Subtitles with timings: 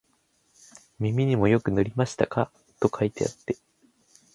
[0.97, 3.55] 耳にもよく塗りましたか、と書いてあって、